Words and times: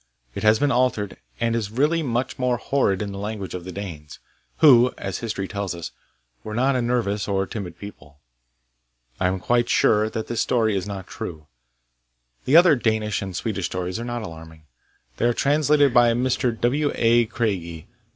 It 0.33 0.41
has 0.41 0.57
been 0.57 0.71
altered, 0.71 1.17
and 1.39 1.55
is 1.55 1.69
really 1.69 2.01
much 2.01 2.39
more 2.39 2.57
horrid 2.57 3.03
in 3.03 3.11
the 3.11 3.19
language 3.19 3.53
of 3.53 3.65
the 3.65 3.71
Danes, 3.71 4.17
who, 4.57 4.91
as 4.97 5.19
history 5.19 5.47
tells 5.47 5.75
us, 5.75 5.91
were 6.43 6.55
not 6.55 6.75
a 6.75 6.81
nervous 6.81 7.27
or 7.27 7.45
timid 7.45 7.77
people. 7.77 8.19
I 9.19 9.27
am 9.27 9.37
quite 9.39 9.69
sure 9.69 10.09
that 10.09 10.25
this 10.25 10.41
story 10.41 10.75
is 10.75 10.87
not 10.87 11.05
true. 11.05 11.45
The 12.45 12.55
other 12.57 12.75
Danish 12.75 13.21
and 13.21 13.35
Swedish 13.35 13.67
stories 13.67 13.99
are 13.99 14.03
not 14.03 14.23
alarming. 14.23 14.63
They 15.17 15.25
are 15.25 15.33
translated 15.35 15.93
by 15.93 16.13
Mr. 16.13 16.59
W. 16.59 16.91
A. 16.95 17.27
Craigie. 17.27 17.87